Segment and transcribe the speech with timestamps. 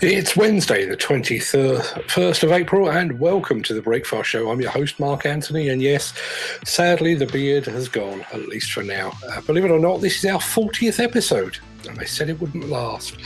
[0.00, 4.50] It's Wednesday, the 21st of April, and welcome to the Breakfast Show.
[4.50, 6.12] I'm your host, Mark Anthony, and yes,
[6.64, 9.12] sadly, the beard has gone, at least for now.
[9.30, 12.68] Uh, believe it or not, this is our 40th episode, and they said it wouldn't
[12.68, 13.18] last.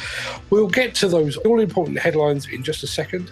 [0.51, 3.31] We'll get to those all important headlines in just a second,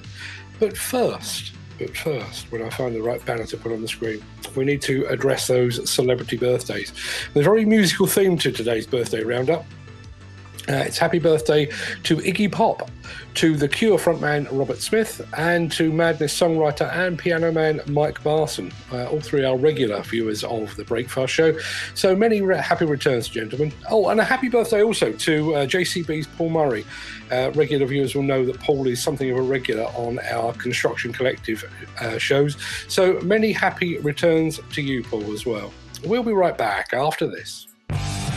[0.59, 4.25] but first, but first, when I find the right banner to put on the screen,
[4.57, 6.91] we need to address those celebrity birthdays.
[7.34, 9.66] There's a very musical theme to today's birthday roundup.
[10.69, 11.67] Uh, it's happy birthday
[12.03, 12.90] to Iggy Pop,
[13.35, 18.73] to The Cure frontman Robert Smith, and to Madness songwriter and piano man Mike Barson.
[18.93, 21.57] Uh, all three are regular viewers of The Breakfast Show.
[21.95, 23.73] So many re- happy returns, gentlemen.
[23.90, 26.85] Oh, and a happy birthday also to uh, JCB's Paul Murray.
[27.31, 31.12] Uh, regular viewers will know that Paul is something of a regular on our Construction
[31.12, 31.64] Collective
[32.01, 32.56] uh, shows.
[32.89, 35.73] So many happy returns to you, Paul, as well.
[36.05, 37.69] We'll be right back after this.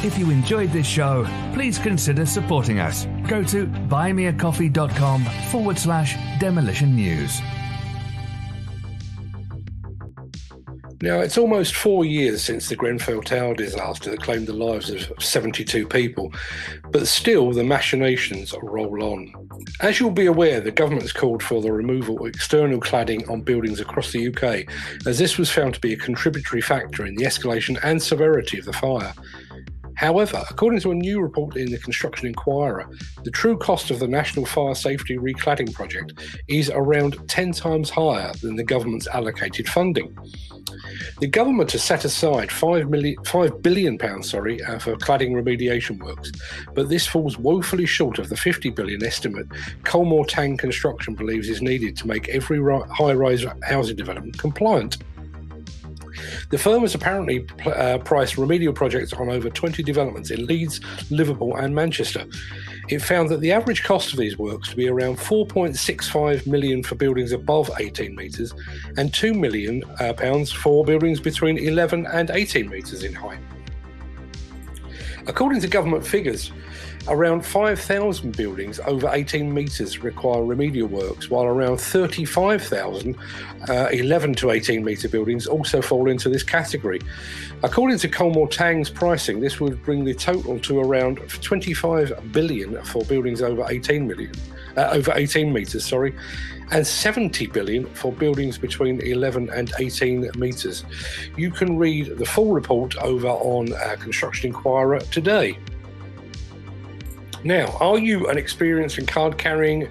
[0.02, 3.06] If you enjoyed this show, please consider supporting us.
[3.28, 7.42] Go to buymeacoffee.com forward slash demolition news.
[11.02, 15.22] Now, it's almost four years since the Grenfell Tower disaster that claimed the lives of
[15.22, 16.32] 72 people,
[16.92, 19.34] but still the machinations roll on.
[19.82, 23.42] As you'll be aware, the government has called for the removal of external cladding on
[23.42, 24.66] buildings across the UK,
[25.06, 28.66] as this was found to be a contributory factor in the escalation and severity of
[28.66, 29.14] the fire.
[30.00, 32.90] However, according to a new report in the Construction Enquirer,
[33.26, 36.14] the true cost of the National Fire Safety Recladding Project
[36.48, 40.18] is around 10 times higher than the government's allocated funding.
[41.20, 42.90] The government has set aside five
[43.62, 46.32] billion pounds, sorry, uh, for cladding remediation works,
[46.74, 49.50] but this falls woefully short of the 50 billion estimate
[49.84, 54.98] Colmore Tang Construction believes is needed to make every ri- high-rise housing development compliant.
[56.50, 61.56] The firm has apparently uh, priced remedial projects on over 20 developments in Leeds, Liverpool,
[61.56, 62.26] and Manchester.
[62.90, 66.96] It found that the average cost of these works to be around 4.65 million for
[66.96, 68.54] buildings above 18 metres
[68.98, 73.40] and 2 million uh, pounds for buildings between 11 and 18 metres in height.
[75.28, 76.52] According to government figures,
[77.08, 83.16] Around 5,000 buildings over 18 metres require remedial works, while around 35,000
[83.68, 87.00] uh, 11 to 18 metre buildings also fall into this category.
[87.64, 93.04] According to Colmore Tang's pricing, this would bring the total to around 25 billion for
[93.06, 94.34] buildings over 18 million,
[94.78, 96.14] uh, over 18 metres, sorry,
[96.72, 100.86] and 70 billion for buildings between 11 and 18 metres.
[101.36, 105.58] You can read the full report over on uh, Construction Enquirer today.
[107.44, 109.88] Now, are you an experienced and card carrying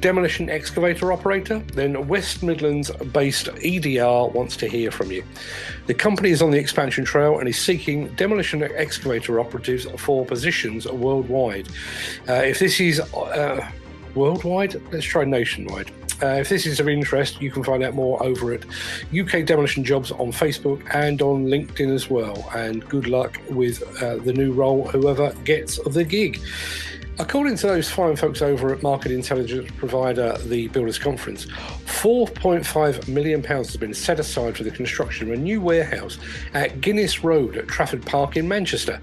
[0.00, 1.60] demolition excavator operator?
[1.74, 5.24] Then West Midlands based EDR wants to hear from you.
[5.86, 10.86] The company is on the expansion trail and is seeking demolition excavator operatives for positions
[10.86, 11.68] worldwide.
[12.28, 13.66] Uh, if this is uh,
[14.14, 15.90] worldwide, let's try nationwide.
[16.22, 18.64] Uh, if this is of interest, you can find out more over at
[19.16, 22.48] UK Demolition Jobs on Facebook and on LinkedIn as well.
[22.54, 26.40] And good luck with uh, the new role, whoever gets the gig.
[27.18, 33.42] According to those fine folks over at market intelligence provider the Builders Conference, £4.5 million
[33.44, 36.18] has been set aside for the construction of a new warehouse
[36.54, 38.98] at Guinness Road at Trafford Park in Manchester.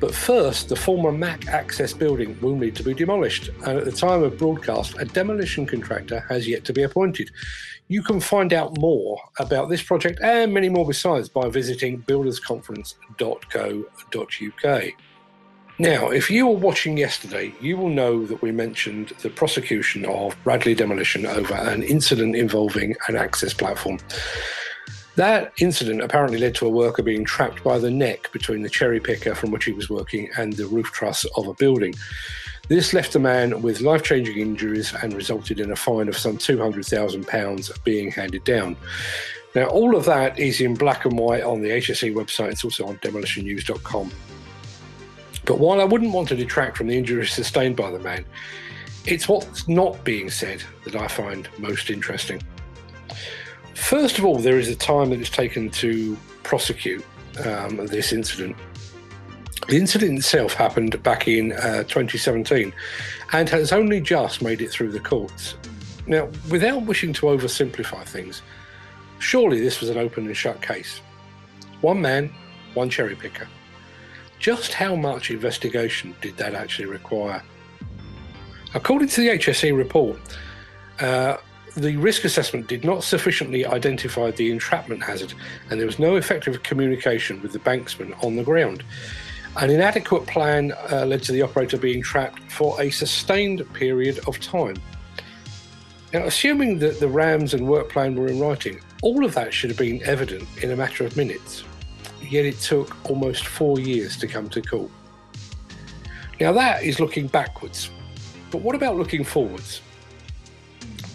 [0.00, 3.92] But first, the former Mac Access building will need to be demolished, and at the
[3.92, 7.30] time of broadcast, a demolition contractor has yet to be appointed.
[7.88, 14.84] You can find out more about this project and many more besides by visiting buildersconference.co.uk.
[15.78, 20.36] Now, if you were watching yesterday, you will know that we mentioned the prosecution of
[20.44, 23.98] Bradley Demolition over an incident involving an access platform.
[25.16, 28.98] That incident apparently led to a worker being trapped by the neck between the cherry
[28.98, 31.94] picker from which he was working and the roof truss of a building.
[32.66, 36.38] This left the man with life changing injuries and resulted in a fine of some
[36.38, 38.76] £200,000 being handed down.
[39.54, 42.50] Now, all of that is in black and white on the HSE website.
[42.50, 44.10] It's also on demolitionnews.com.
[45.44, 48.24] But while I wouldn't want to detract from the injuries sustained by the man,
[49.04, 52.42] it's what's not being said that I find most interesting.
[53.74, 57.04] First of all, there is a time that it's taken to prosecute
[57.44, 58.56] um, this incident.
[59.68, 62.72] The incident itself happened back in uh, 2017
[63.32, 65.56] and has only just made it through the courts.
[66.06, 68.42] Now, without wishing to oversimplify things,
[69.18, 71.00] surely this was an open and shut case.
[71.80, 72.32] One man,
[72.74, 73.48] one cherry picker.
[74.38, 77.42] Just how much investigation did that actually require?
[78.74, 80.18] According to the HSE report,
[81.00, 81.38] uh,
[81.76, 85.34] the risk assessment did not sufficiently identify the entrapment hazard,
[85.70, 88.84] and there was no effective communication with the banksman on the ground.
[89.56, 94.40] An inadequate plan uh, led to the operator being trapped for a sustained period of
[94.40, 94.76] time.
[96.12, 99.70] Now, assuming that the RAMs and work plan were in writing, all of that should
[99.70, 101.64] have been evident in a matter of minutes.
[102.22, 104.90] Yet it took almost four years to come to court.
[106.40, 107.90] Now, that is looking backwards.
[108.50, 109.80] But what about looking forwards?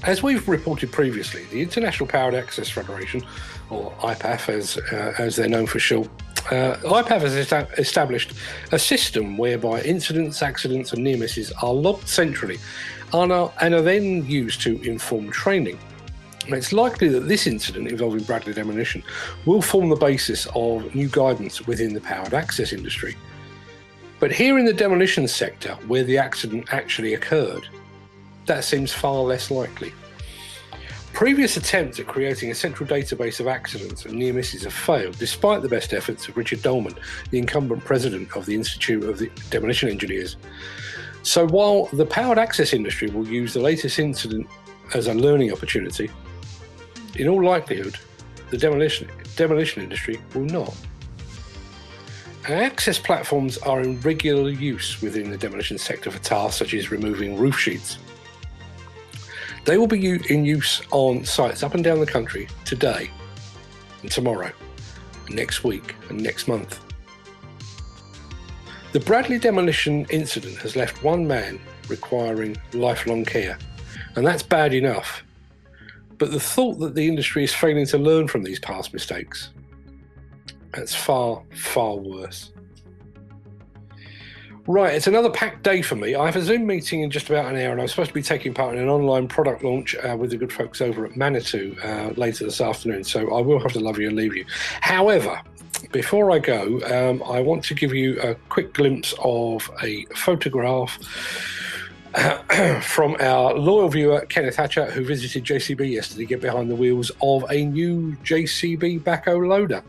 [0.03, 3.21] As we've reported previously, the International Powered Access Federation,
[3.69, 6.07] or IPAF as, uh, as they're known for short,
[6.51, 7.35] uh, IPAF has
[7.77, 8.31] established
[8.71, 12.57] a system whereby incidents, accidents, and near misses are logged centrally
[13.11, 15.77] and are, and are then used to inform training.
[16.47, 19.03] It's likely that this incident involving Bradley demolition
[19.45, 23.17] will form the basis of new guidance within the powered access industry.
[24.19, 27.67] But here in the demolition sector, where the accident actually occurred,
[28.49, 29.93] that seems far less likely.
[31.13, 35.61] Previous attempts at creating a central database of accidents and near misses have failed, despite
[35.61, 36.95] the best efforts of Richard Dolman,
[37.29, 40.35] the incumbent president of the Institute of the Demolition Engineers.
[41.21, 44.47] So, while the powered access industry will use the latest incident
[44.95, 46.09] as a learning opportunity,
[47.17, 47.97] in all likelihood,
[48.49, 50.75] the demolition, demolition industry will not.
[52.47, 57.37] access platforms are in regular use within the demolition sector for tasks such as removing
[57.37, 57.99] roof sheets.
[59.65, 63.11] They will be in use on sites up and down the country today
[64.01, 64.51] and tomorrow,
[65.27, 66.79] and next week and next month.
[68.91, 73.57] The Bradley demolition incident has left one man requiring lifelong care,
[74.15, 75.23] and that's bad enough.
[76.17, 79.51] But the thought that the industry is failing to learn from these past mistakes,
[80.73, 82.51] that's far, far worse.
[84.69, 86.13] Right, it's another packed day for me.
[86.13, 88.21] I have a Zoom meeting in just about an hour, and I'm supposed to be
[88.21, 91.75] taking part in an online product launch uh, with the good folks over at Manitou
[91.83, 93.04] uh, later this afternoon.
[93.04, 94.45] So I will have to love you and leave you.
[94.81, 95.42] However,
[95.92, 101.00] before I go, um, I want to give you a quick glimpse of a photograph.
[102.81, 107.44] from our loyal viewer Kenneth Hatcher, who visited JCB yesterday, get behind the wheels of
[107.50, 109.83] a new JCB backhoe loader.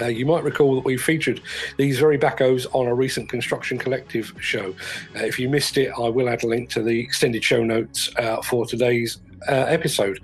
[0.00, 1.40] Uh, you might recall that we featured
[1.76, 4.74] these very backhoes on a recent Construction Collective show.
[5.16, 8.10] Uh, if you missed it, I will add a link to the extended show notes
[8.16, 9.18] uh, for today's
[9.48, 10.20] uh, episode.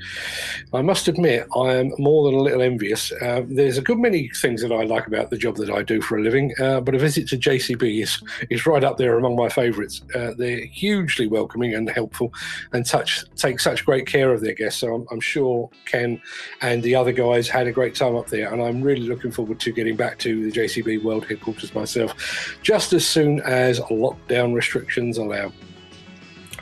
[0.73, 3.13] I must admit, I am more than a little envious.
[3.13, 6.01] Uh, there's a good many things that I like about the job that I do
[6.01, 9.37] for a living, uh, but a visit to JCB is, is right up there among
[9.37, 10.03] my favourites.
[10.15, 12.33] Uh, they're hugely welcoming and helpful
[12.73, 14.81] and touch, take such great care of their guests.
[14.81, 16.21] So I'm, I'm, sure Ken
[16.63, 19.61] and the other guys had a great time up there, and I'm really looking forward
[19.61, 25.19] to getting back to the JCB World Headquarters myself just as soon as lockdown restrictions
[25.19, 25.53] allow.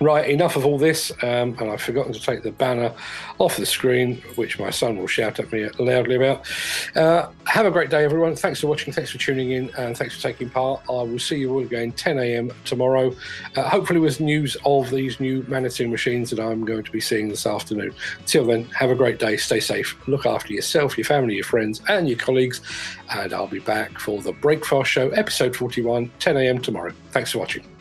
[0.00, 2.92] Right, enough of all this, um, and I've forgotten to take the banner
[3.38, 6.46] off the screen, which my son will shout at me loudly about.
[6.94, 8.36] Uh, have a great day, everyone.
[8.36, 10.82] Thanks for watching, thanks for tuning in, and thanks for taking part.
[10.88, 12.52] I will see you all again 10 a.m.
[12.64, 13.12] tomorrow,
[13.56, 17.28] uh, hopefully with news of these new Manitou machines that I'm going to be seeing
[17.28, 17.92] this afternoon.
[18.24, 21.82] Till then, have a great day, stay safe, look after yourself, your family, your friends,
[21.88, 22.60] and your colleagues,
[23.10, 26.60] and I'll be back for the Breakfast Show, episode 41, 10 a.m.
[26.60, 26.92] tomorrow.
[27.10, 27.77] Thanks for watching.